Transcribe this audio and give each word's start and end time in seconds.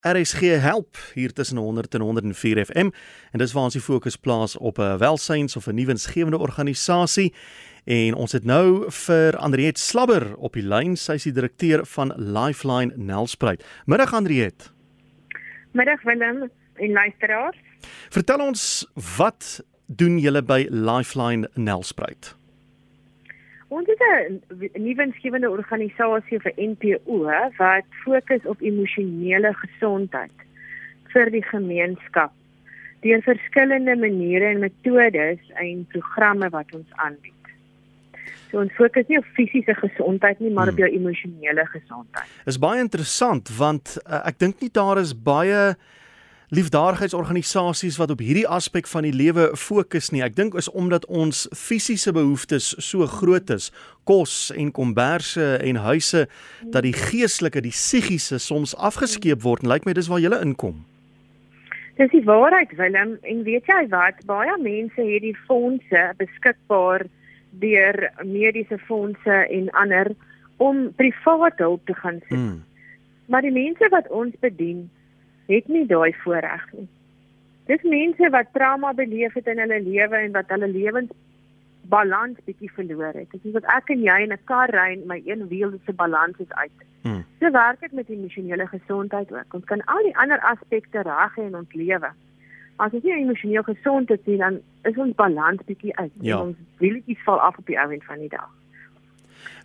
RSG 0.00 0.40
help 0.40 0.96
hier 1.14 1.32
tussen 1.32 1.56
100 1.56 1.94
en 1.94 2.00
104 2.00 2.64
FM 2.64 2.88
en 3.30 3.38
dis 3.38 3.52
waar 3.52 3.66
ons 3.68 3.76
die 3.76 3.82
fokus 3.84 4.16
plaas 4.16 4.56
op 4.56 4.78
'n 4.78 4.98
welsyns 4.98 5.56
of 5.56 5.66
'n 5.66 5.74
nuwensgewende 5.74 6.38
organisasie 6.38 7.34
en 7.84 8.14
ons 8.14 8.32
het 8.32 8.44
nou 8.44 8.90
vir 8.90 9.36
Andriet 9.36 9.78
Slabber 9.78 10.36
op 10.36 10.52
die 10.52 10.62
lyn 10.62 10.96
sy 10.96 11.12
is 11.12 11.22
die 11.22 11.32
direkteur 11.32 11.86
van 11.86 12.12
Lifeline 12.16 12.92
Nelspruit. 12.96 13.64
Middag 13.86 14.12
Andriet. 14.12 14.72
Middag 15.72 16.02
Willem 16.02 16.50
en 16.74 16.92
luisteraars. 16.92 17.56
Vertel 18.10 18.40
ons 18.40 18.86
wat 19.16 19.64
doen 19.86 20.18
julle 20.18 20.42
by 20.42 20.66
Lifeline 20.70 21.48
Nelspruit? 21.54 22.39
Ons 23.70 23.86
is 23.86 24.00
'n 24.02 24.42
nuwensgewende 24.82 25.50
organisasie 25.50 26.40
vir 26.42 26.52
NPO 26.56 27.18
wat 27.56 27.86
fokus 28.04 28.44
op 28.44 28.60
emosionele 28.60 29.52
gesondheid 29.54 30.36
vir 31.12 31.30
die 31.30 31.44
gemeenskap 31.44 32.32
deur 33.00 33.22
verskillende 33.22 33.94
maniere 33.96 34.44
en 34.44 34.58
metodes 34.58 35.38
en 35.54 35.86
programme 35.88 36.48
wat 36.50 36.74
ons 36.74 36.90
aanbied. 36.90 37.46
So 38.50 38.58
ons 38.58 38.74
fokus 38.74 39.06
nie 39.06 39.18
op 39.18 39.28
fisiese 39.38 39.74
gesondheid 39.74 40.40
nie, 40.40 40.50
maar 40.50 40.66
hmm. 40.66 40.72
op 40.74 40.78
jou 40.78 40.90
emosionele 40.90 41.66
gesondheid. 41.66 42.26
Is 42.46 42.58
baie 42.58 42.82
interessant 42.82 43.54
want 43.56 43.96
uh, 44.02 44.26
ek 44.26 44.38
dink 44.42 44.60
nie 44.60 44.72
daar 44.74 44.98
is 44.98 45.14
baie 45.14 45.76
liefdadigheidsorganisasies 46.50 47.96
wat 48.00 48.10
op 48.10 48.22
hierdie 48.24 48.46
aspek 48.48 48.88
van 48.90 49.06
die 49.06 49.14
lewe 49.14 49.50
fokus 49.54 50.10
nie. 50.10 50.22
Ek 50.26 50.34
dink 50.34 50.56
is 50.58 50.66
omdat 50.70 51.06
ons 51.06 51.44
fisiese 51.54 52.10
behoeftes 52.12 52.72
so 52.82 53.06
groot 53.06 53.52
is, 53.54 53.70
kos 54.08 54.50
en 54.56 54.72
komberse 54.74 55.46
en 55.62 55.78
huise, 55.86 56.26
dat 56.74 56.82
die 56.82 56.96
geestelike, 56.96 57.62
die 57.62 57.74
psigiese 57.74 58.40
soms 58.42 58.74
afgeskeep 58.74 59.44
word 59.46 59.62
en 59.62 59.70
lyk 59.70 59.86
my 59.86 59.94
dis 59.94 60.10
waar 60.10 60.22
jy 60.22 60.34
inkom. 60.40 60.82
Dis 62.00 62.10
die 62.10 62.24
waarheid 62.26 62.74
Willem 62.78 63.18
en 63.22 63.42
weet 63.46 63.66
jy 63.70 63.82
wat 63.92 64.22
baie 64.26 64.54
mense 64.58 65.04
het 65.04 65.22
die 65.22 65.36
fondse 65.46 66.04
beskikbaar 66.18 67.06
deur 67.62 68.06
mediese 68.24 68.78
fondse 68.88 69.42
en 69.46 69.70
ander 69.78 70.14
om 70.58 70.88
privaat 70.98 71.58
hulp 71.62 71.86
te 71.86 71.94
gaan 71.94 72.18
soek. 72.26 72.38
Hmm. 72.38 72.62
Maar 73.30 73.46
die 73.46 73.54
mense 73.54 73.86
wat 73.94 74.08
ons 74.10 74.34
bedien 74.42 74.88
het 75.50 75.68
nie 75.68 75.86
daai 75.86 76.12
voorreg 76.22 76.66
nie. 76.72 76.88
Dis 77.70 77.82
mense 77.82 78.30
wat 78.34 78.52
trauma 78.54 78.92
beleef 78.98 79.34
het 79.38 79.46
in 79.50 79.60
hulle 79.62 79.80
lewe 79.82 80.22
en 80.24 80.32
wat 80.38 80.48
hulle 80.54 80.68
lewens 80.70 81.10
balans 81.90 82.38
bietjie 82.46 82.70
verloor 82.72 83.14
het. 83.14 83.30
Dit 83.30 83.44
is 83.44 83.56
wat 83.56 83.66
ek 83.74 83.90
en 83.94 84.02
jy 84.06 84.18
in 84.26 84.32
'n 84.32 84.44
kar 84.50 84.70
ry 84.74 84.88
en 84.94 85.06
my 85.06 85.20
een 85.26 85.48
wiel 85.48 85.72
se 85.86 85.92
balans 85.92 86.38
is 86.38 86.52
uit. 86.62 86.78
Hmm. 87.02 87.24
So 87.40 87.50
werk 87.50 87.80
dit 87.80 87.92
met 87.92 88.08
emosionele 88.08 88.66
gesondheid 88.66 89.32
ook. 89.32 89.54
Ons 89.54 89.64
kan 89.64 89.84
al 89.84 90.02
die 90.02 90.16
ander 90.16 90.40
aspekte 90.40 91.02
reg 91.02 91.36
hê 91.36 91.46
in 91.46 91.56
ons 91.56 91.72
lewe. 91.72 92.10
As 92.76 92.92
ons 92.92 93.02
nie 93.02 93.12
emosioneel 93.12 93.62
gesond 93.62 94.10
is 94.10 94.24
nie, 94.24 94.36
dan 94.36 94.60
is 94.82 94.96
ons 94.96 95.14
balans 95.14 95.64
bietjie 95.64 95.96
uit. 95.96 96.12
Ja. 96.20 96.40
Ons 96.42 96.56
wieletjies 96.78 97.22
val 97.24 97.40
af 97.40 97.58
op 97.58 97.66
die 97.66 97.78
ou 97.80 97.90
end 97.92 98.04
van 98.04 98.18
die 98.18 98.28
dag. 98.28 98.50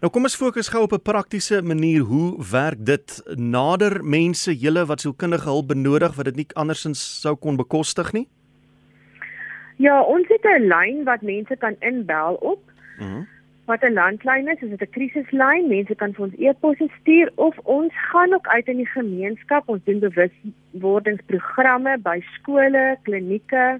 Nou 0.01 0.11
kom 0.11 0.23
ons 0.23 0.35
fokus 0.35 0.67
gou 0.67 0.83
op 0.83 0.93
'n 0.93 1.01
praktiese 1.01 1.61
manier. 1.61 2.01
Hoe 2.01 2.37
werk 2.51 2.85
dit 2.85 3.21
nader 3.35 4.03
mense 4.03 4.57
julle 4.57 4.85
wat 4.85 5.01
sielkundige 5.01 5.49
hulp 5.49 5.67
benodig 5.67 6.15
wat 6.15 6.25
dit 6.25 6.35
nie 6.35 6.47
andersins 6.53 7.21
sou 7.21 7.35
kon 7.35 7.55
bekostig 7.55 8.11
nie? 8.13 8.27
Ja, 9.77 10.01
ons 10.01 10.27
het 10.27 10.43
'n 10.43 10.67
lyn 10.67 11.03
wat 11.03 11.21
mense 11.21 11.55
kan 11.55 11.75
inbel 11.79 12.35
op. 12.41 12.61
Mhm. 12.97 13.09
Mm 13.09 13.27
wat 13.65 13.81
'n 13.83 13.93
landlyn 13.93 14.47
is, 14.47 14.61
is 14.61 14.69
dit 14.69 14.81
'n 14.81 14.89
krisislyn. 14.89 15.67
Mense 15.67 15.95
kan 15.95 16.13
vir 16.13 16.25
ons 16.25 16.35
e-posse 16.37 16.89
stuur 16.99 17.31
of 17.35 17.57
ons 17.63 17.93
gaan 18.11 18.33
ook 18.33 18.47
uit 18.47 18.67
in 18.67 18.77
die 18.77 18.85
gemeenskap. 18.87 19.69
Ons 19.69 19.83
doen 19.83 19.99
bewuswordingsprogramme 19.99 21.97
by 21.97 22.23
skole, 22.33 22.97
klinieke, 23.01 23.79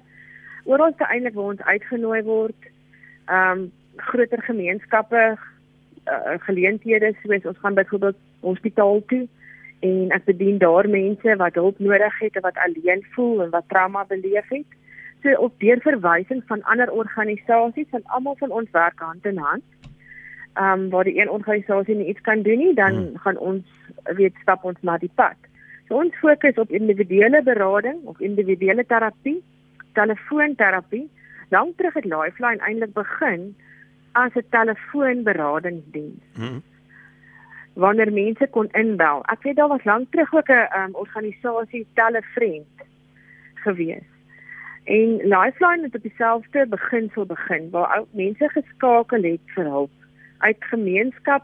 oral 0.64 0.94
eintlik 0.98 1.34
waar 1.34 1.46
ons 1.46 1.62
uitgenooi 1.62 2.24
word. 2.24 2.62
Ehm 3.26 3.52
um, 3.52 3.72
groter 3.96 4.42
gemeenskappe, 4.42 5.38
uh, 6.06 6.38
geleenthede 6.48 7.14
soos 7.22 7.46
ons 7.46 7.58
gaan 7.62 7.74
byvoorbeeld 7.74 8.18
hospitaal 8.40 9.02
toe 9.08 9.28
en 9.80 10.12
ek 10.16 10.26
bedien 10.26 10.58
daar 10.58 10.90
mense 10.90 11.36
wat 11.42 11.58
hulp 11.60 11.80
nodig 11.80 12.20
het 12.20 12.38
of 12.38 12.42
wat 12.48 12.58
alleen 12.66 13.04
voel 13.16 13.44
en 13.44 13.50
wat 13.50 13.70
trauma 13.70 14.06
beleef 14.08 14.50
het. 14.50 14.78
So 15.24 15.34
op 15.48 15.60
deur 15.60 15.82
verwysing 15.82 16.44
van 16.48 16.64
ander 16.64 16.92
organisasies 16.92 17.90
en 17.92 18.06
almal 18.06 18.36
van 18.40 18.52
ons 18.52 18.72
werk 18.72 19.00
hand 19.00 19.26
in 19.26 19.38
hand. 19.38 19.64
Ehm 20.54 20.86
um, 20.86 20.90
waar 20.90 21.04
die 21.04 21.20
een 21.22 21.30
organisasie 21.30 21.96
nie 21.96 22.08
iets 22.08 22.22
kan 22.22 22.42
doen 22.42 22.58
nie, 22.58 22.74
dan 22.74 22.94
hmm. 22.96 23.18
gaan 23.18 23.38
ons 23.38 23.66
weet 24.16 24.36
stap 24.42 24.64
ons 24.64 24.78
na 24.82 24.98
die 24.98 25.12
pad. 25.16 25.36
So 25.88 25.98
ons 25.98 26.16
fokus 26.22 26.58
op 26.62 26.72
individuele 26.72 27.44
berading 27.44 28.06
of 28.06 28.20
individuele 28.20 28.86
terapie, 28.86 29.44
telefoonterapie. 29.94 31.10
Lank 31.50 31.78
terug 31.78 31.94
het 31.94 32.06
Lifeline 32.06 32.64
eintlik 32.64 32.94
begin 32.94 33.56
as 34.16 34.34
'n 34.36 34.48
telefoonberadingsdiens. 34.50 36.24
Hmm. 36.34 36.64
Wanneer 37.74 38.12
mense 38.14 38.48
kon 38.48 38.70
inbel. 38.72 39.24
Ek 39.34 39.44
weet 39.44 39.56
daar 39.56 39.68
was 39.68 39.84
lank 39.84 40.12
terug 40.12 40.34
ook 40.34 40.50
'n 40.50 40.68
um, 40.80 40.94
organisasie 40.94 41.88
Telefriend 41.94 42.76
gewees. 43.54 44.08
En 44.84 45.10
Lifeline 45.34 45.84
het 45.84 45.96
op 45.96 46.02
dieselfde 46.02 46.68
beginsel 46.68 47.26
begin 47.26 47.70
waar 47.70 47.96
ou 47.96 48.06
mense 48.12 48.50
geskakel 48.50 49.24
het 49.24 49.46
vir 49.46 49.64
hulp 49.64 49.92
uit 50.38 50.58
gemeenskap 50.60 51.44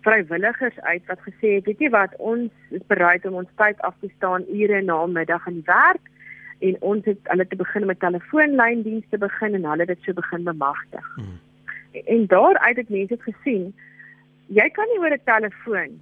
vrywilligers 0.00 0.80
uit 0.80 1.06
wat 1.06 1.20
gesê 1.20 1.48
het 1.54 1.64
weet 1.64 1.78
jy 1.78 1.90
wat 1.90 2.16
ons 2.16 2.50
is 2.70 2.86
bereid 2.86 3.26
om 3.26 3.34
ons 3.34 3.54
tyd 3.56 3.80
af 3.80 3.94
te 4.00 4.10
staan 4.16 4.44
ure 4.48 4.82
na 4.82 5.06
middag 5.06 5.46
in 5.46 5.62
werk 5.64 6.04
en 6.58 6.76
ons 6.80 7.04
het 7.04 7.18
hulle 7.22 7.46
te 7.46 7.56
begin 7.56 7.86
met 7.86 8.00
telefoonlyndienste 8.00 9.18
begin 9.18 9.54
en 9.54 9.70
hulle 9.70 9.86
dit 9.86 9.98
so 10.02 10.12
begin 10.12 10.44
bemagtig. 10.44 11.14
Hmm 11.14 11.38
en 11.92 12.26
daaruit 12.26 12.76
het 12.76 12.88
mense 12.88 13.14
dit 13.16 13.22
gesien. 13.22 13.74
Jy 14.46 14.68
kan 14.76 14.88
nie 14.88 14.98
oor 14.98 15.12
'n 15.12 15.24
telefoon 15.24 16.00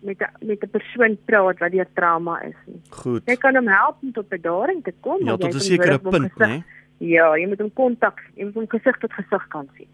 met 0.00 0.20
'n 0.20 0.46
met 0.46 0.62
'n 0.62 0.70
persoon 0.70 1.18
praat 1.24 1.58
wat 1.58 1.72
deur 1.72 1.86
trauma 1.94 2.40
is 2.42 2.56
nie. 2.66 2.80
Goed. 2.90 3.22
Jy 3.26 3.36
kan 3.36 3.54
hom 3.54 3.68
help 3.68 3.96
om 4.02 4.12
tot 4.12 4.28
bedaring 4.28 4.84
te 4.84 4.94
kom, 5.00 5.24
ja, 5.24 5.36
tot 5.36 5.54
'n 5.54 5.60
sekere 5.60 5.98
punt, 5.98 6.32
né? 6.36 6.62
Ja, 6.98 7.36
jy 7.36 7.46
moet 7.46 7.58
hom 7.58 7.72
kontak, 7.72 8.20
jy 8.34 8.44
moet 8.44 8.54
hom 8.54 8.68
gesig 8.68 8.98
tot 8.98 9.12
gesig 9.12 9.48
kan 9.48 9.68
sien. 9.76 9.88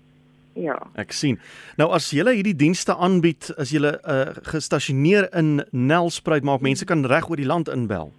Ja. 0.52 0.78
Ek 0.94 1.12
sien. 1.12 1.38
Nou 1.76 1.90
as 1.92 2.10
jy 2.10 2.24
hierdie 2.24 2.56
dienste 2.56 2.94
aanbied, 2.96 3.50
as 3.60 3.70
jy 3.70 3.82
uh, 3.84 4.32
gestasioneer 4.42 5.28
in 5.36 5.64
Nelspruit 5.70 6.42
maak 6.42 6.60
mense 6.60 6.84
kan 6.84 7.04
reg 7.04 7.28
oor 7.28 7.36
die 7.36 7.46
land 7.46 7.68
inbel. 7.68 8.12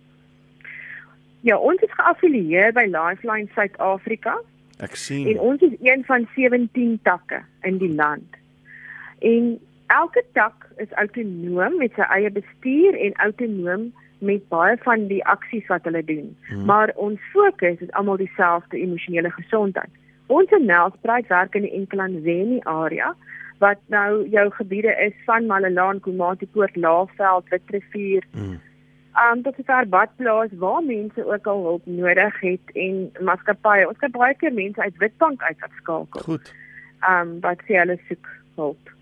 Ja, 1.41 1.57
ons 1.57 1.81
is 1.81 1.93
geaffilieer 1.93 2.73
by 2.73 2.85
Lifeline 2.91 3.49
Suid-Afrika. 3.55 4.37
Ek 4.77 4.95
sien. 4.95 5.27
En 5.27 5.39
ons 5.39 5.61
is 5.61 5.73
een 5.81 6.03
van 6.05 6.27
17 6.35 6.99
takke 7.03 7.41
in 7.61 7.77
die 7.81 7.93
land. 7.93 8.37
En 9.19 9.59
elke 9.87 10.23
tak 10.37 10.67
is 10.77 10.91
autonoom 10.91 11.77
met 11.77 11.95
sy 11.97 12.05
eie 12.13 12.31
bestuur 12.31 12.97
en 12.99 13.17
autonoom 13.25 13.89
met 14.19 14.45
baie 14.49 14.77
van 14.81 15.07
die 15.09 15.23
aksies 15.25 15.65
wat 15.69 15.85
hulle 15.89 16.03
doen. 16.05 16.29
Hmm. 16.49 16.65
Maar 16.65 16.93
ons 16.95 17.21
fokus 17.33 17.81
is 17.81 17.91
almal 17.91 18.17
dieselfde 18.17 18.77
emosionele 18.77 19.31
gesondheid. 19.31 19.89
Ons 20.27 20.51
in 20.51 20.65
Nelspruit 20.65 21.27
werk 21.27 21.55
in 21.55 21.65
die 21.65 21.73
Enkelanzeni 21.77 22.61
area 22.65 23.13
wat 23.57 23.79
nou 23.89 24.27
jou 24.29 24.49
gebiede 24.53 24.93
is 25.01 25.13
van 25.25 25.45
Malelaan, 25.49 25.99
Komatipoort, 25.99 26.75
Laagveld, 26.75 27.49
Witrifuur. 27.49 28.25
Hmm 28.31 28.59
um 29.17 29.41
tot 29.45 29.55
sover 29.57 29.87
badplaas 29.89 30.53
waar 30.61 30.83
mense 30.83 31.25
ook 31.25 31.47
al 31.47 31.63
hulp 31.63 31.85
nodig 31.85 32.41
het 32.41 32.75
en 32.75 32.99
maatskappye. 33.29 33.87
Ons 33.87 33.97
kan 34.03 34.13
baie 34.13 34.35
keer 34.37 34.53
mense 34.53 34.81
uit 34.81 35.01
Witbank 35.01 35.41
uit 35.41 35.57
skakel. 35.79 36.21
Goed. 36.27 36.53
Um 37.09 37.39
wat 37.45 37.63
sê 37.65 37.79
hulle 37.81 37.97
soek 38.09 38.29
hulp. 38.55 38.93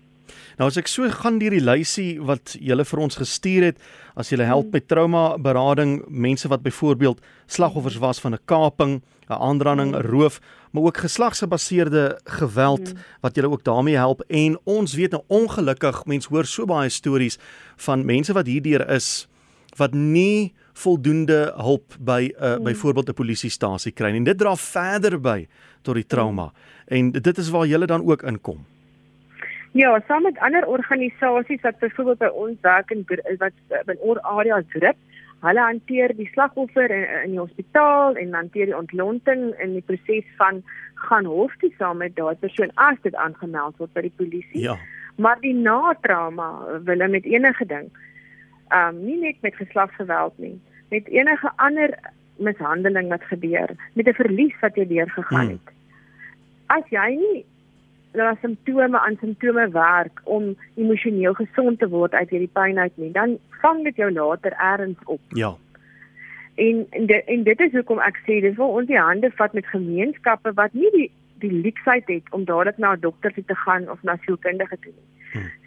Nou 0.58 0.66
as 0.70 0.78
ek 0.80 0.88
so 0.90 1.06
gaan 1.22 1.38
deur 1.38 1.54
die 1.54 1.62
lysie 1.62 2.16
wat 2.18 2.56
julle 2.58 2.84
vir 2.88 3.02
ons 3.04 3.18
gestuur 3.20 3.68
het, 3.68 3.82
as 4.16 4.32
jy 4.32 4.40
help 4.42 4.72
met 4.72 4.88
trauma 4.88 5.36
berading, 5.38 6.00
mense 6.08 6.48
wat 6.48 6.64
byvoorbeeld 6.64 7.20
slagoffers 7.46 8.00
was 8.02 8.20
van 8.20 8.34
'n 8.34 8.44
kaping, 8.44 9.02
'n 9.28 9.32
aanranding, 9.32 9.94
'n 9.94 10.06
roof, 10.08 10.40
maar 10.72 10.82
ook 10.82 10.96
geslagsgebaseerde 10.96 12.20
geweld 12.24 12.92
mm. 12.92 12.98
wat 13.20 13.34
julle 13.34 13.50
ook 13.50 13.64
daarmee 13.64 13.96
help 13.96 14.20
en 14.28 14.58
ons 14.64 14.94
weet 14.94 15.10
nou 15.10 15.22
ongelukkig 15.26 16.04
mense 16.04 16.28
hoor 16.28 16.44
so 16.44 16.64
baie 16.64 16.88
stories 16.88 17.38
van 17.76 18.04
mense 18.04 18.32
wat 18.32 18.46
hierdeur 18.46 18.90
is 18.90 19.28
wat 19.76 19.94
nie 19.94 20.54
voldoende 20.76 21.52
hulp 21.56 21.96
by 21.98 22.30
uh, 22.30 22.54
hmm. 22.54 22.64
byvoorbeeld 22.64 23.08
'n 23.08 23.14
polisiestasie 23.14 23.92
kry 23.92 24.10
nie. 24.10 24.18
En 24.18 24.24
dit 24.24 24.38
dra 24.38 24.56
verder 24.56 25.20
by 25.20 25.46
tot 25.82 25.94
die 25.94 26.06
trauma. 26.06 26.50
Hmm. 26.52 26.96
En 26.96 27.10
dit 27.12 27.38
is 27.38 27.50
waar 27.50 27.66
julle 27.66 27.86
dan 27.86 28.04
ook 28.06 28.22
inkom. 28.22 28.64
Ja, 29.72 30.00
saam 30.06 30.22
met 30.22 30.38
ander 30.38 30.66
organisasies 30.66 31.60
wat 31.60 31.78
byvoorbeeld 31.78 32.18
by 32.18 32.30
ons 32.32 32.60
werk 32.60 32.90
in 32.90 33.04
wat 33.38 33.52
in 33.86 33.98
oor 34.00 34.20
areas 34.20 34.64
grip, 34.68 34.96
hulle 35.40 35.60
hanteer 35.60 36.14
die 36.16 36.28
slagoffer 36.32 36.90
in, 36.90 37.04
in 37.24 37.30
die 37.30 37.40
hospitaal 37.40 38.16
en 38.16 38.34
hanteer 38.34 38.70
die 38.70 38.76
ontlonting 38.76 39.50
in 39.60 39.74
die 39.76 39.84
proses 39.84 40.24
van 40.38 40.62
gaan 40.94 41.28
hof 41.28 41.52
toe 41.60 41.70
saam 41.78 42.00
met 42.00 42.16
daardie 42.16 42.40
persoon 42.46 42.72
as 42.74 42.96
dit 43.02 43.14
aangemeld 43.14 43.76
word 43.76 43.92
by 43.92 44.06
die 44.06 44.16
polisie. 44.16 44.62
Ja. 44.64 44.78
Maar 45.16 45.40
die 45.40 45.54
na-trauma 45.54 46.48
wil 46.78 46.94
hulle 46.94 47.08
met 47.08 47.28
enige 47.28 47.66
ding 47.68 47.92
um 48.74 49.04
nie 49.04 49.18
net 49.20 49.40
met 49.40 49.54
geslagsgeweld 49.54 50.38
nie, 50.38 50.60
met 50.90 51.08
enige 51.08 51.52
ander 51.56 51.98
mishandeling 52.36 53.08
wat 53.08 53.22
gebeur, 53.22 53.70
met 53.92 54.08
'n 54.08 54.12
verlies 54.12 54.56
wat 54.60 54.74
jy 54.74 54.86
deurgegaan 54.86 55.46
hmm. 55.46 55.58
het. 55.58 55.74
As 56.66 56.84
jy 56.90 57.08
nie 57.14 57.44
daar 58.12 58.36
simptome 58.40 58.98
aan 58.98 59.16
simptome 59.20 59.68
werk 59.70 60.20
om 60.24 60.56
emosioneel 60.74 61.34
gesond 61.34 61.78
te 61.78 61.88
word 61.88 62.12
uit 62.12 62.30
hierdie 62.30 62.52
pyn 62.52 62.78
uit 62.78 62.96
nie, 62.96 63.12
dan 63.12 63.38
vang 63.60 63.84
dit 63.84 63.96
jou 63.96 64.12
later 64.12 64.52
ergens 64.52 64.98
op. 65.04 65.20
Ja. 65.28 65.54
En 66.54 66.86
en 66.90 67.06
dit, 67.06 67.24
en 67.24 67.42
dit 67.42 67.60
is 67.60 67.72
hoekom 67.72 68.00
ek 68.00 68.16
sê 68.24 68.40
dis 68.40 68.56
wil 68.56 68.72
ons 68.80 68.88
die 68.88 68.98
hande 68.98 69.30
vat 69.36 69.52
met 69.52 69.66
gemeenskappe 69.66 70.52
wat 70.52 70.72
nie 70.72 70.90
die 70.90 71.10
die 71.44 71.52
leksheid 71.52 72.08
het 72.08 72.32
om 72.32 72.44
dadelik 72.44 72.78
na 72.78 72.94
'n 72.94 73.00
dokter 73.00 73.32
te 73.34 73.54
gaan 73.54 73.90
of 73.90 74.02
na 74.02 74.16
sielkundige 74.24 74.78
toe 74.80 74.92
nie. 74.92 75.15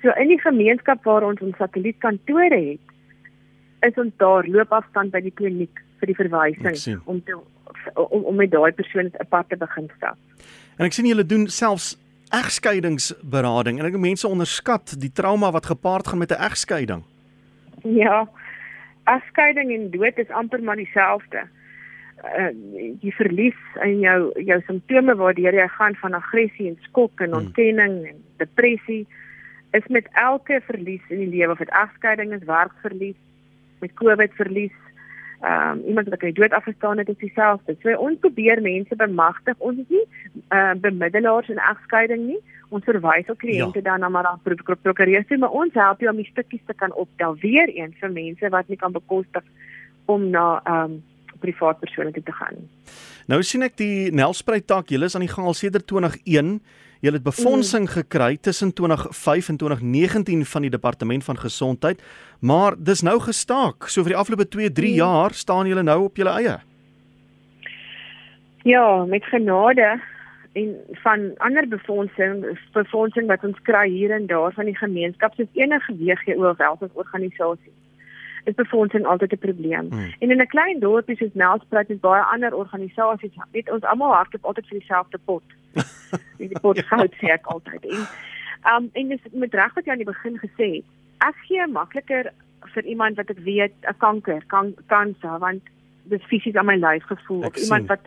So 0.01 0.13
in 0.21 0.27
die 0.27 0.39
gemeenskap 0.39 1.04
waar 1.04 1.24
ons 1.24 1.42
ons 1.42 1.57
satellietkantore 1.57 2.60
het, 2.60 2.95
is 3.88 3.95
ons 3.98 4.13
daar 4.18 4.48
loopafstand 4.48 5.12
by 5.12 5.21
die 5.21 5.36
kliniek 5.36 5.80
vir 6.00 6.12
die 6.12 6.16
verwysing 6.16 7.01
om 7.06 7.24
te 7.24 7.38
om, 7.94 8.24
om 8.24 8.36
met 8.36 8.51
daai 8.51 8.71
persoon 8.71 9.12
'n 9.12 9.27
pad 9.30 9.50
te 9.50 9.57
begin 9.57 9.89
stap. 9.98 10.18
En 10.77 10.86
ek 10.86 10.94
sien 10.94 11.06
julle 11.06 11.25
doen 11.25 11.48
selfs 11.48 11.98
egskeidingsberading 12.30 13.80
en 13.80 13.86
ek 13.86 13.92
dink 13.92 14.06
mense 14.06 14.27
onderskat 14.27 14.95
die 15.01 15.12
trauma 15.12 15.51
wat 15.51 15.66
gepaard 15.66 16.07
gaan 16.07 16.19
met 16.19 16.31
'n 16.31 16.44
egskeiding. 16.50 17.04
Ja. 17.83 18.27
Egskeiding 19.04 19.71
en 19.71 19.92
dood 19.92 20.18
is 20.18 20.30
amper 20.30 20.63
maar 20.63 20.75
dieselfde. 20.75 21.48
Uh 22.24 22.51
jy 23.01 23.12
verlies 23.12 23.60
in 23.83 24.00
jou 24.00 24.31
jou 24.44 24.62
simptome 24.68 25.16
waardeur 25.16 25.54
jy 25.54 25.68
gaan 25.68 25.95
van 25.95 26.13
aggressie 26.13 26.68
en 26.68 26.77
skok 26.81 27.21
en 27.21 27.31
hmm. 27.31 27.39
ontkenning 27.39 27.94
hmm. 27.98 28.06
en 28.06 28.24
depressie 28.38 29.07
is 29.71 29.88
met 29.88 30.07
elke 30.12 30.62
verlies 30.66 31.01
in 31.10 31.18
die 31.18 31.33
lewe 31.38 31.51
of 31.51 31.57
dit 31.57 31.69
egskeiding 31.69 32.33
is, 32.33 32.45
werkverlies, 32.45 33.18
met 33.80 33.94
COVID 33.94 34.33
verlies, 34.33 34.75
ehm 35.39 35.80
um, 35.80 35.83
iemand 35.88 36.10
wat 36.10 36.21
uit 36.21 36.36
dood 36.36 36.51
afgestaan 36.51 36.98
het 36.98 37.10
is 37.10 37.18
dieselfde. 37.18 37.75
So 37.81 37.95
ons 37.95 38.19
probeer 38.19 38.62
mense 38.62 38.95
bemagtig. 38.95 39.56
Ons 39.57 39.77
is 39.80 39.88
nie 39.88 40.06
uh, 40.50 40.74
bemiddelaars 40.75 41.48
in 41.48 41.62
egskeiding 41.63 42.25
nie. 42.25 42.39
Ons 42.69 42.83
verwys 42.83 43.30
ook 43.30 43.39
kliënte 43.39 43.80
ja. 43.80 43.86
dan 43.86 44.00
na 44.00 44.10
maar 44.10 44.24
na 44.24 44.56
prokureurs 44.81 45.27
toe, 45.27 45.38
maar 45.38 45.56
ons 45.56 45.74
help 45.74 46.00
jou 46.00 46.12
om 46.12 46.19
die 46.19 46.27
stukkies 46.31 46.66
te 46.66 46.74
kan 46.74 46.94
optel 46.94 47.38
weer 47.39 47.71
eens 47.71 47.95
vir 48.01 48.12
mense 48.12 48.50
wat 48.50 48.68
nie 48.68 48.77
kan 48.77 48.92
bekostig 48.92 49.44
om 50.06 50.30
na 50.30 50.60
ehm 50.63 50.83
um, 50.83 51.00
privaat 51.39 51.80
persone 51.80 52.12
toe 52.12 52.24
te 52.24 52.36
gaan. 52.36 52.57
Nou 53.31 53.39
sien 53.44 53.63
ek 53.63 53.77
die 53.80 54.12
Nelspruit 54.12 54.68
tak, 54.68 54.89
julle 54.92 55.07
is 55.07 55.16
aan 55.16 55.24
die 55.24 55.31
gang 55.31 55.48
al 55.48 55.56
sedert 55.56 55.88
2001. 55.88 56.60
Julle 57.00 57.16
het 57.16 57.24
befondsing 57.24 57.86
mm. 57.88 57.94
gekry 57.96 58.38
tussen 58.38 58.74
2005 58.74 59.50
en 59.50 59.57
2019 59.57 60.46
van 60.46 60.62
die 60.62 60.69
departement 60.69 61.24
van 61.24 61.38
gesondheid, 61.38 62.01
maar 62.40 62.75
dis 62.78 63.01
nou 63.01 63.19
gestaak. 63.19 63.88
So 63.88 64.04
vir 64.04 64.16
die 64.16 64.19
afgelope 64.19 64.48
2, 64.48 64.72
3 64.72 64.90
mm. 64.90 64.96
jaar 64.96 65.34
staan 65.34 65.68
julle 65.68 65.84
nou 65.84 66.04
op 66.04 66.19
julle 66.19 66.36
eie. 66.42 66.57
Ja, 68.68 69.06
met 69.06 69.24
genade 69.24 70.01
en 70.54 70.75
van 71.04 71.31
ander 71.38 71.68
befondsing, 71.68 72.60
befondsing 72.74 73.28
wat 73.28 73.44
ons 73.44 73.62
kry 73.63 73.88
hier 73.90 74.12
en 74.12 74.25
daar 74.28 74.52
van 74.54 74.66
die 74.66 74.78
gemeenskap 74.78 75.34
soos 75.38 75.48
enige 75.54 75.95
WGO 75.95 76.50
of 76.50 76.57
welfare-organisasie 76.57 77.72
is 78.44 78.56
befondsing 78.56 79.06
altyd 79.06 79.31
'n 79.31 79.38
probleem. 79.38 79.88
Hmm. 79.90 80.13
En 80.19 80.31
in 80.31 80.42
'n 80.42 80.48
klein 80.48 80.80
dorpie 80.80 81.18
soos 81.18 81.34
Nelspruit 81.34 81.90
is 81.90 82.00
baie 82.00 82.24
ander 82.24 82.56
organisasies, 82.56 83.31
weet 83.52 83.72
ons 83.72 83.84
almal 83.84 84.13
hardloop 84.13 84.45
altyd 84.45 84.68
vir 84.68 84.80
dieselfde 84.80 85.18
pot. 85.25 85.44
die 86.38 86.60
pot 86.64 86.80
goud 86.92 87.16
sê 87.22 87.34
ek 87.36 87.50
altyd. 87.54 87.86
En 87.86 88.08
um 88.76 88.90
en 88.94 89.10
dis 89.16 89.28
met 89.32 89.54
reg 89.54 89.74
wat 89.74 89.86
jy 89.86 89.92
aan 89.92 90.04
die 90.04 90.12
begin 90.12 90.38
gesê 90.44 90.70
het. 90.80 90.88
Ek 91.26 91.36
gee 91.48 91.68
makliker 91.68 92.32
vir 92.74 92.84
iemand 92.84 93.18
wat 93.18 93.30
ek 93.30 93.40
weet 93.46 93.76
'n 93.88 93.98
kanker, 93.98 94.44
kan 94.48 94.74
kanker 94.88 95.40
want 95.40 95.64
dis 96.10 96.24
fisies 96.32 96.56
aan 96.56 96.66
my 96.66 96.76
lyf 96.76 97.04
gevoel 97.04 97.44
ek 97.44 97.56
of 97.56 97.64
iemand 97.64 97.88
sien. 97.88 97.94
wat 97.94 98.04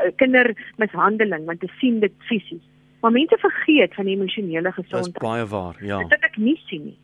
uh, 0.00 0.12
kindermishandeling 0.16 1.44
want 1.44 1.62
jy 1.62 1.70
sien 1.80 2.00
dit 2.00 2.12
fisies. 2.28 2.62
Maar 3.00 3.12
mense 3.12 3.36
vergeet 3.38 3.94
van 3.94 4.04
die 4.04 4.16
emosionele 4.16 4.72
gesondheid. 4.72 5.14
Dis 5.14 5.22
baie 5.22 5.46
waar, 5.46 5.76
ja. 5.84 6.02
Dit 6.08 6.24
ek 6.24 6.36
nie 6.36 6.56
sien 6.66 6.84
nie. 6.84 6.98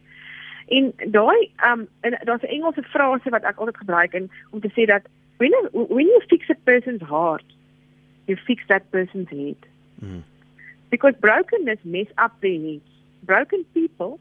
En 0.72 0.92
daai 1.12 1.50
um 1.68 1.88
daar's 2.00 2.42
'n 2.42 2.54
Engelse 2.56 2.82
frase 2.82 3.30
wat 3.30 3.44
ek 3.44 3.58
altyd 3.58 3.76
gebruik 3.76 4.14
en 4.14 4.30
om 4.50 4.60
te 4.60 4.70
sê 4.76 4.86
dat 4.86 5.02
when 5.38 5.50
you, 5.50 5.86
when 5.88 6.06
you 6.06 6.20
fix 6.28 6.50
a 6.50 6.54
person's 6.64 7.02
heart, 7.02 7.44
you 8.26 8.36
fix 8.36 8.62
that 8.66 8.90
person's 8.90 9.28
head. 9.28 9.56
Mm. 10.00 10.22
Because 10.92 11.14
brokenness 11.18 11.80
mess 11.84 12.10
up 12.18 12.32
their 12.42 12.60
heads. 12.60 12.90
Broken 13.24 13.64
people 13.72 14.20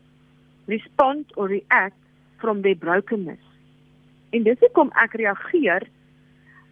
respond 0.68 1.26
or 1.36 1.48
react 1.48 2.00
from 2.40 2.62
their 2.62 2.76
brokenness. 2.76 3.44
En 4.32 4.46
dis 4.48 4.62
hoekom 4.64 4.94
ek 5.04 5.18
reageer 5.20 5.84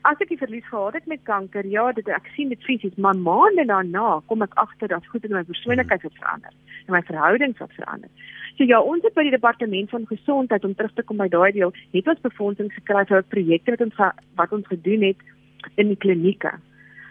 as 0.08 0.22
ek 0.24 0.30
die 0.32 0.40
verlies 0.40 0.68
gehad 0.70 0.96
het 0.96 1.10
met 1.12 1.26
kanker, 1.28 1.68
ja, 1.68 1.90
dit 1.92 2.08
ek 2.16 2.30
sien 2.38 2.54
dit 2.54 2.62
fisies, 2.64 2.96
maar 2.96 3.18
maande 3.20 3.66
daarna 3.68 4.22
kom 4.32 4.46
ek 4.46 4.56
agter 4.62 4.88
dat 4.94 5.10
goed 5.12 5.28
in 5.28 5.36
my 5.36 5.44
persoonlikheid 5.44 6.06
het 6.08 6.16
verander 6.22 6.56
en 6.86 6.96
my 6.96 7.02
verhoudings 7.10 7.60
het 7.60 7.76
verander. 7.76 8.32
So 8.56 8.64
ja, 8.70 8.80
ons 8.80 9.04
het 9.04 9.18
by 9.20 9.28
die 9.28 9.36
departement 9.36 9.92
van 9.92 10.08
gesondheid 10.08 10.64
om 10.64 10.78
terug 10.80 10.96
te 10.96 11.04
kom 11.04 11.20
by 11.20 11.28
daai 11.28 11.52
deel, 11.60 11.76
het 11.92 12.08
ons 12.08 12.24
befondsing 12.24 12.72
gekry 12.78 13.04
vir 13.12 13.28
projekte 13.36 13.76
wat 13.76 13.86
ons 13.90 14.02
wat 14.40 14.56
ons 14.56 14.72
gedoen 14.72 15.10
het 15.12 15.76
in 15.76 15.92
die 15.92 16.00
klinieke. 16.00 16.56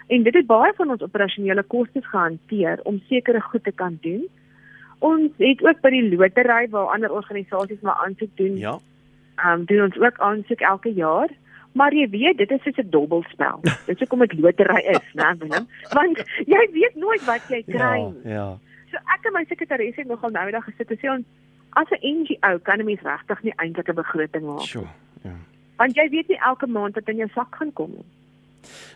En 0.08 0.22
dit 0.22 0.34
het 0.34 0.46
baie 0.46 0.72
van 0.76 0.90
ons 0.90 1.02
operasionele 1.04 1.62
kostes 1.62 2.06
gehanteer 2.06 2.80
om 2.88 3.02
sekere 3.08 3.40
goed 3.40 3.64
te 3.64 3.72
kan 3.72 3.98
doen. 4.00 4.28
Ons 4.98 5.32
het 5.36 5.64
ook 5.64 5.80
by 5.80 5.90
die 5.94 6.16
lotery 6.16 6.68
waar 6.72 6.94
ander 6.94 7.12
organisasies 7.12 7.80
maar 7.80 8.00
aansoek 8.04 8.36
doen. 8.36 8.56
Ja. 8.56 8.78
Ehm 9.36 9.60
um, 9.60 9.64
doen 9.64 9.82
ons 9.82 9.98
ook 10.00 10.18
aansoek 10.18 10.60
elke 10.60 10.92
jaar. 10.92 11.28
Maar 11.72 11.94
jy 11.94 12.08
weet, 12.10 12.38
dit 12.38 12.50
is 12.50 12.62
soos 12.62 12.76
'n 12.76 12.90
dobbelspel. 12.90 13.60
Dis 13.86 13.98
hoekom 13.98 14.18
dit 14.18 14.38
lotery 14.38 14.80
is, 14.94 15.06
né, 15.14 15.36
Willem? 15.38 15.68
Want 15.92 16.24
jy 16.46 16.68
weet 16.72 16.94
nooit 16.94 17.24
wat 17.24 17.44
jy 17.48 17.62
kry 17.66 18.00
nie. 18.00 18.32
Ja, 18.32 18.34
ja. 18.34 18.58
So 18.90 18.96
ek 18.96 19.28
en 19.28 19.32
my 19.32 19.44
sekretaris 19.44 19.96
het 19.96 20.08
nogal 20.08 20.30
nou 20.30 20.46
eendag 20.46 20.64
gesit 20.64 20.90
en 20.90 20.98
sê 20.98 21.10
ons 21.12 21.26
as 21.76 21.90
'n 21.90 22.00
NGO 22.16 22.58
kan 22.62 22.80
'n 22.80 22.84
mens 22.84 23.00
regtig 23.02 23.42
nie 23.42 23.52
eintlik 23.56 23.88
'n 23.88 23.94
begroting 23.94 24.44
maak. 24.44 24.60
Sjoe. 24.60 24.88
Ja. 25.22 25.36
Want 25.76 25.94
jy 25.94 26.08
weet 26.08 26.28
nie 26.28 26.40
elke 26.40 26.66
maand 26.66 26.94
wat 26.94 27.08
in 27.08 27.16
jou 27.16 27.28
sak 27.28 27.54
gaan 27.54 27.72
kom 27.72 27.90
nie. 27.90 28.08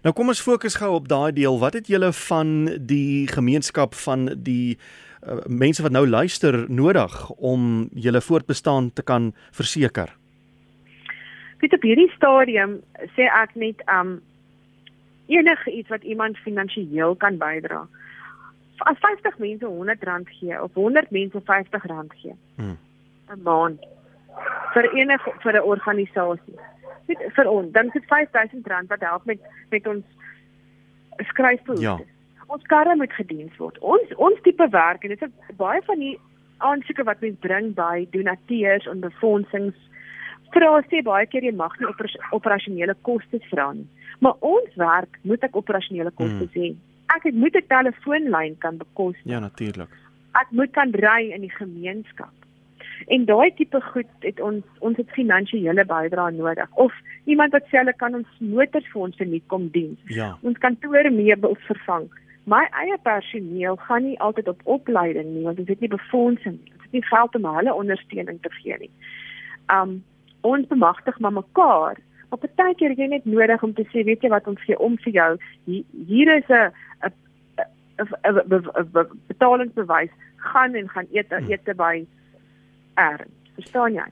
Nou 0.02 0.14
kom 0.14 0.32
ons 0.32 0.42
fokus 0.42 0.76
gou 0.80 0.90
op 0.94 1.08
daai 1.08 1.32
deel. 1.32 1.58
Wat 1.58 1.76
het 1.78 1.86
julle 1.86 2.12
van 2.12 2.68
die 2.80 3.28
gemeenskap 3.28 3.94
van 3.94 4.28
die 4.36 4.78
uh, 5.26 5.38
mense 5.46 5.82
wat 5.82 5.94
nou 5.94 6.06
luister 6.08 6.64
nodig 6.70 7.30
om 7.30 7.88
julle 7.94 8.20
voortbestaan 8.20 8.92
te 8.92 9.02
kan 9.02 9.32
verseker? 9.50 10.16
Dit 11.62 11.74
op 11.74 11.82
hierdie 11.82 12.10
stadium 12.16 12.80
sê 13.14 13.28
ek 13.30 13.54
net 13.54 13.82
um 13.86 14.20
enige 15.31 15.70
iets 15.70 15.88
wat 15.88 16.02
iemand 16.02 16.36
finansiëel 16.44 17.14
kan 17.16 17.38
bydra. 17.38 17.86
As 18.82 18.98
50 18.98 19.38
mense 19.38 19.66
R100 19.66 20.32
gee 20.40 20.62
of 20.62 20.74
100 20.74 21.10
mense 21.10 21.38
R50 21.38 22.16
gee. 22.19 22.34
Hmm. 22.56 22.78
'n 23.32 23.42
maand 23.42 23.81
vir 24.74 24.88
enige 24.98 25.32
vir 25.44 25.56
'n 25.56 25.69
organisasie 25.74 26.58
vir 27.06 27.48
ons 27.50 27.72
dan 27.72 27.86
is 27.86 27.92
dit 27.92 28.04
R5000 28.04 28.88
wat 28.88 29.00
help 29.00 29.24
met 29.24 29.40
met 29.70 29.86
ons 29.86 30.04
skryfbehoeftes. 31.32 31.84
Ja. 31.84 31.98
Ons 32.46 32.66
karre 32.68 32.96
moet 32.96 33.12
gediens 33.12 33.56
word. 33.56 33.78
Ons 33.78 34.14
ons 34.16 34.40
tipe 34.42 34.68
werk 34.70 35.04
en 35.04 35.14
dit 35.14 35.22
is 35.22 35.56
baie 35.56 35.80
van 35.88 35.98
die 35.98 36.18
aansoeke 36.58 37.04
wat 37.08 37.20
mens 37.20 37.38
bring 37.40 37.72
by 37.74 38.06
donateurs 38.10 38.86
en 38.86 39.00
befondsings 39.00 39.78
vra 40.52 40.72
sê 40.90 41.00
baie 41.04 41.26
keer 41.26 41.46
jy 41.48 41.54
mag 41.56 41.74
nie 41.80 41.88
operasionele 42.36 42.94
kostes 43.08 43.44
vra 43.50 43.70
nie. 43.72 43.88
Maar 44.20 44.36
ons 44.40 44.76
werk 44.76 45.18
moet 45.28 45.44
ek 45.48 45.56
operasionele 45.58 46.12
kostes 46.14 46.52
hmm. 46.52 46.60
hê. 46.60 46.74
Ek 47.16 47.26
het 47.28 47.34
moet 47.34 47.56
'n 47.56 47.66
telefoonlyn 47.68 48.58
kan 48.58 48.76
bekostig. 48.76 49.32
Ja, 49.32 49.40
natuurlik. 49.40 49.88
Ek 50.40 50.50
moet 50.50 50.72
kan 50.72 50.92
ry 50.92 51.32
in 51.34 51.40
die 51.40 51.56
gemeenskap. 51.56 52.32
En 53.06 53.24
daai 53.24 53.54
tipe 53.54 53.80
goed 53.80 54.10
het 54.20 54.40
ons 54.40 54.64
ons 54.78 54.96
het 54.96 55.10
finansiële 55.16 55.84
bydrae 55.84 56.32
nodig 56.36 56.68
of 56.84 56.92
iemand 57.24 57.52
wat 57.52 57.66
sê 57.70 57.78
hulle 57.80 57.94
kan 57.96 58.14
ons 58.14 58.28
motors 58.38 58.86
vir 58.92 59.02
ons 59.06 59.16
verniet 59.16 59.46
kom 59.46 59.68
dien. 59.74 59.96
Ja. 60.06 60.36
Ons 60.42 60.58
kantore 60.58 61.10
meubels 61.10 61.64
vervang. 61.70 62.08
My 62.44 62.62
eie 62.82 62.98
personeel 63.02 63.76
gaan 63.86 64.06
nie 64.06 64.18
altyd 64.20 64.48
op 64.48 64.62
opleiding 64.64 65.34
nie 65.34 65.44
want 65.48 65.58
ons 65.58 65.68
het 65.68 65.80
nie 65.80 65.92
befondsing 65.92 66.58
nie. 66.58 66.72
Ons 66.76 66.86
het 66.86 66.96
nie 66.98 67.04
geld 67.10 67.36
om 67.38 67.50
hulle 67.56 67.74
ondersteuning 67.74 68.40
te 68.42 68.54
gee 68.60 68.78
nie. 68.86 68.92
Um 69.70 70.00
ons 70.42 70.66
bemagtig 70.66 71.18
maar 71.18 71.32
mekaar. 71.32 71.98
Maar 72.30 72.38
partykeer 72.38 72.90
het 72.90 72.98
jy 72.98 73.06
net 73.12 73.24
nodig 73.24 73.62
om 73.62 73.74
te 73.74 73.84
sê 73.92 74.02
weet 74.04 74.24
jy 74.24 74.30
wat 74.32 74.48
ons 74.50 74.62
gee 74.66 74.78
om 74.78 74.96
vir 75.04 75.12
jou. 75.12 75.30
Hier 75.66 76.36
is 76.36 76.48
'n 76.48 76.72
'n 78.00 79.06
betalingsbewys 79.26 80.10
gaan 80.36 80.74
en 80.74 80.88
gaan 80.88 81.06
eet 81.12 81.30
hmm. 81.30 81.50
ete 81.50 81.74
by 81.74 82.06
erns. 82.94 83.55
Verstaan 83.55 83.94
jy? 83.99 84.08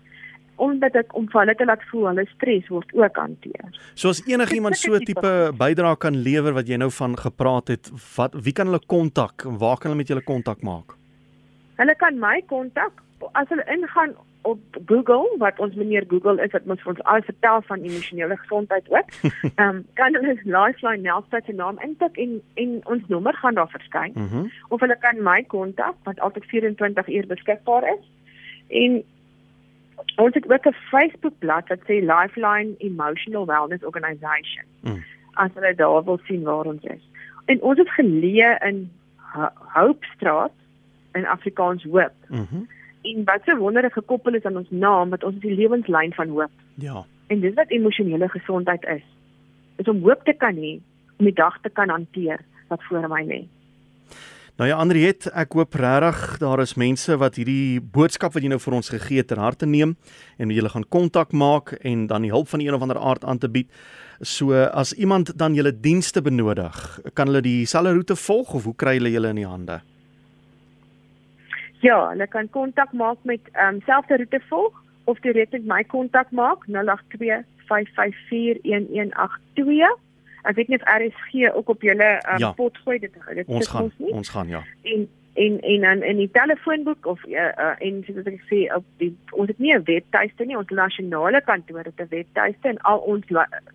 Omdat 0.61 0.97
ek 1.01 1.15
om 1.17 1.29
hulle 1.33 1.55
te 1.57 1.65
laat 1.65 1.83
voel 1.89 2.11
hulle 2.11 2.27
stres 2.35 2.67
word 2.69 2.91
ook 2.93 3.17
hanteer. 3.17 3.77
So 3.95 4.13
as 4.13 4.21
enigiemand 4.29 4.77
so 4.77 4.99
tipe 5.01 5.35
bydrae 5.57 5.97
kan 5.97 6.19
lewer 6.27 6.57
wat 6.59 6.69
jy 6.69 6.77
nou 6.77 6.91
van 6.93 7.17
gepraat 7.17 7.73
het, 7.73 7.93
wat 8.17 8.37
wie 8.37 8.53
kan 8.53 8.69
hulle 8.69 8.83
kontak? 8.87 9.47
Waar 9.47 9.81
kan 9.81 9.91
hulle 9.91 10.03
met 10.03 10.13
julle 10.13 10.25
kontak 10.25 10.61
maak? 10.67 10.97
Hulle 11.81 11.95
kan 11.97 12.19
my 12.21 12.43
kontak 12.49 13.01
as 13.33 13.49
hulle 13.49 13.65
ingaan 13.73 14.13
op 14.43 14.61
Google 14.87 15.35
wat 15.39 15.59
ons 15.59 15.75
meneer 15.75 16.05
Google 16.09 16.43
is 16.43 16.53
wat 16.53 16.65
ons 16.67 16.81
vir 16.83 16.93
ons 16.95 17.03
al 17.13 17.25
vertel 17.27 17.63
van 17.69 17.83
emosionele 17.85 18.37
gesondheid 18.43 18.89
ook. 18.93 19.11
Ehm 19.31 19.67
um, 19.67 19.83
kan 20.01 20.17
hulle 20.17 20.37
Lifeline 20.45 21.03
Nelspruit 21.05 21.45
se 21.45 21.53
naam 21.53 21.81
intik 21.85 22.17
en 22.17 22.41
en 22.63 22.79
ons 22.95 23.03
nommer 23.13 23.37
gaan 23.43 23.55
daar 23.55 23.73
verskyn. 23.73 24.13
Mm 24.15 24.29
-hmm. 24.29 24.51
Of 24.69 24.81
hulle 24.81 24.97
kan 25.01 25.23
my 25.23 25.43
kontak 25.43 25.95
wat 26.05 26.21
altyd 26.21 26.45
24 26.45 27.09
uur 27.09 27.27
beskikbaar 27.27 27.85
is. 27.97 28.05
En 28.71 29.03
ons 30.17 30.35
het 30.35 30.51
ook 30.53 30.67
'n 30.67 30.77
Facebook 30.91 31.39
bladsy 31.39 31.69
wat 31.69 31.85
sê 31.89 32.01
Lifeline 32.15 32.75
Emotional 32.79 33.47
Wellness 33.47 33.85
Organisation. 33.85 34.65
Mm. 34.81 35.05
As 35.33 35.51
hulle 35.55 35.75
daar 35.75 36.05
wil 36.05 36.21
sien 36.25 36.43
waar 36.43 36.65
ons 36.65 36.83
is. 36.83 37.05
En 37.45 37.63
ons 37.63 37.79
het 37.79 37.91
geleë 37.91 38.59
in 38.67 38.91
Hopestraat 39.75 40.53
in 41.13 41.27
Afrikaans 41.27 41.85
hoop. 41.85 42.13
Mhm. 42.29 42.47
Mm 42.51 42.69
en 43.01 43.25
wat 43.25 43.41
so 43.45 43.57
wonderlik 43.57 43.93
gekoppel 43.93 44.35
is 44.35 44.45
aan 44.45 44.57
ons 44.57 44.71
naam 44.71 45.11
wat 45.11 45.25
ons 45.25 45.35
is 45.35 45.41
die 45.41 45.55
lewenslyn 45.55 46.13
van 46.13 46.29
hoop. 46.29 46.53
Ja. 46.75 47.05
En 47.27 47.41
dis 47.41 47.55
wat 47.55 47.71
emosionele 47.73 48.29
gesondheid 48.29 48.85
is. 48.85 49.05
Is 49.77 49.89
om 49.89 50.03
hoop 50.03 50.25
te 50.25 50.33
kan 50.33 50.57
hê 50.57 50.77
om 51.17 51.29
die 51.29 51.35
dag 51.35 51.57
te 51.61 51.71
kan 51.71 51.89
hanteer 51.89 52.41
wat 52.69 52.85
voor 52.85 53.09
my 53.09 53.23
lê. 53.25 53.41
Nou 54.61 54.69
ja, 54.69 54.77
Andriet, 54.77 55.25
ek 55.41 55.55
hoop 55.57 55.73
regtig 55.81 56.35
daar 56.43 56.61
is 56.61 56.75
mense 56.77 57.15
wat 57.17 57.39
hierdie 57.41 57.81
boodskap 57.81 58.35
wat 58.35 58.45
jy 58.45 58.51
nou 58.53 58.59
vir 58.61 58.75
ons 58.77 58.91
gegee 58.93 59.23
het 59.23 59.31
ter 59.31 59.41
harte 59.41 59.65
neem 59.65 59.95
en 60.37 60.51
jy 60.53 60.61
gaan 60.69 60.85
kontak 60.85 61.33
maak 61.33 61.73
en 61.81 62.05
dan 62.11 62.27
die 62.27 62.33
hulp 62.35 62.51
van 62.51 62.61
een 62.61 62.75
of 62.77 62.83
ander 62.85 63.01
aard 63.01 63.25
aan 63.25 63.41
te 63.41 63.49
bied. 63.49 63.71
So 64.21 64.53
as 64.53 64.93
iemand 64.93 65.33
dan 65.41 65.57
julle 65.57 65.73
dienste 65.73 66.21
benodig, 66.21 66.77
kan 67.17 67.33
hulle 67.33 67.41
dieselfde 67.41 67.97
roete 67.97 68.13
volg 68.21 68.53
of 68.53 68.69
hoe 68.69 68.77
kry 68.77 68.99
hulle 68.99 69.09
julle 69.15 69.33
in 69.33 69.41
die 69.41 69.49
hande? 69.49 69.81
Ja, 71.81 72.11
hulle 72.11 72.29
kan 72.29 72.45
kontak 72.53 72.93
maak 72.93 73.17
met 73.25 73.41
ehm 73.55 73.81
um, 73.81 73.83
selfde 73.89 74.21
roete 74.21 74.45
volg 74.53 74.77
of 75.09 75.17
direk 75.25 75.57
met 75.57 75.65
my 75.73 75.81
kontak 75.89 76.29
maak 76.37 76.69
082 76.69 77.49
5541182. 77.65 80.10
Ek 80.43 80.57
weet 80.57 80.69
nie 80.69 80.79
of 80.81 80.89
RSG 80.89 81.55
ook 81.55 81.69
op 81.69 81.83
julle 81.83 82.11
um, 82.33 82.39
ja. 82.39 82.53
pot 82.53 82.77
gooi 82.85 82.99
dit 82.99 83.13
dit 83.35 83.47
ons 83.47 83.69
gaan 83.69 83.89
ons, 83.89 84.13
ons 84.13 84.29
gaan 84.29 84.49
ja. 84.49 84.63
En 84.83 85.09
en 85.35 85.61
en 85.61 85.81
dan 85.81 86.03
in 86.03 86.17
die 86.17 86.31
telefoonboek 86.33 87.07
of 87.07 87.25
uh, 87.27 87.33
uh, 87.41 87.75
en 87.79 88.03
soos 88.07 88.27
ek 88.27 88.41
sê 88.51 88.63
op 88.75 88.85
die 89.03 89.13
ons 89.31 89.49
het 89.49 89.59
nie 89.59 89.75
'n 89.75 89.85
webtuiste 89.85 90.45
nie, 90.45 90.57
ons 90.57 90.69
nasionale 90.69 91.41
kantoor 91.45 91.85
het 91.85 92.01
'n 92.01 92.11
webtuiste 92.11 92.69
en 92.69 92.79
al 92.79 92.99
ons 92.99 93.25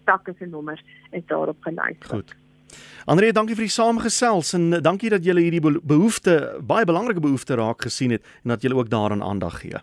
takke 0.04 0.34
se 0.40 0.46
nommers 0.46 0.84
is 1.12 1.26
daarop 1.26 1.58
gelys. 1.62 1.98
Goed. 2.00 2.36
Andre, 3.06 3.32
dankie 3.32 3.56
vir 3.56 3.68
die 3.68 3.76
saamgesels 3.76 4.54
en 4.54 4.74
eh, 4.74 4.82
dankie 4.82 5.10
dat 5.10 5.24
julle 5.24 5.44
hierdie 5.46 5.62
behoefte, 5.62 6.58
baie 6.62 6.86
belangrike 6.86 7.20
behoefte 7.20 7.56
raak 7.56 7.82
gesien 7.82 8.12
het 8.12 8.24
en 8.44 8.50
dat 8.50 8.62
julle 8.62 8.76
ook 8.76 8.90
daaraan 8.90 9.24
aandag 9.24 9.60
gee. 9.62 9.82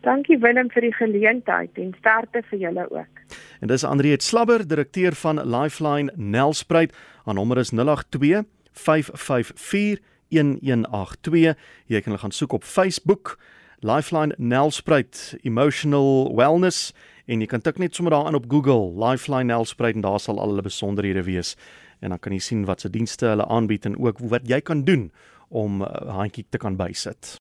Dankie 0.00 0.38
Willem 0.40 0.70
vir 0.72 0.86
die 0.86 0.94
geleentheid 0.96 1.76
en 1.76 1.92
sterkte 1.98 2.40
vir 2.48 2.58
julle 2.58 2.86
ook. 2.88 3.20
En 3.60 3.68
dis 3.68 3.84
Andre 3.84 4.14
het 4.14 4.22
Slabber, 4.22 4.64
direkteur 4.64 5.12
van 5.12 5.42
Lifeline 5.44 6.12
Nelspruit. 6.16 6.94
Haar 7.24 7.34
nommer 7.34 7.58
is 7.58 7.70
082 7.70 8.46
554 8.72 10.00
1182. 10.30 11.54
Jy 11.86 12.00
kan 12.00 12.12
hulle 12.12 12.22
gaan 12.24 12.32
soek 12.32 12.52
op 12.52 12.64
Facebook. 12.64 13.36
Lifeline 13.80 14.34
Nelspruit 14.38 15.36
Emotional 15.42 16.32
Wellness 16.36 16.94
en 17.26 17.40
jy 17.40 17.46
kan 17.48 17.62
tik 17.64 17.78
net 17.80 17.94
sommer 17.94 18.12
daarin 18.12 18.36
op 18.36 18.48
Google 18.48 18.90
Lifeline 18.96 19.52
Nelspruit 19.52 19.94
en 19.96 20.04
daar 20.04 20.20
sal 20.20 20.40
al 20.40 20.52
hulle 20.52 20.64
besonderhede 20.66 21.22
wees 21.24 21.54
en 22.00 22.12
dan 22.12 22.18
kan 22.18 22.32
jy 22.32 22.40
sien 22.44 22.64
wat 22.68 22.80
se 22.80 22.90
dienste 22.92 23.28
hulle 23.28 23.46
aanbied 23.48 23.86
en 23.88 23.98
ook 24.00 24.20
wat 24.32 24.48
jy 24.48 24.60
kan 24.60 24.84
doen 24.84 25.10
om 25.48 25.82
'n 25.82 25.82
uh, 25.82 26.16
handjie 26.16 26.46
te 26.48 26.58
kan 26.58 26.76
bysit. 26.76 27.38